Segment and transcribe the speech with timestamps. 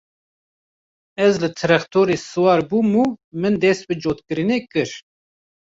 [1.25, 3.05] Ez li trextorê siwar bûm û
[3.41, 4.89] min dest bi cotkirinê kir.